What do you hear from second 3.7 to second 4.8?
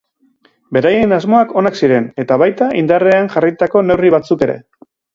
neurri batzuk ere.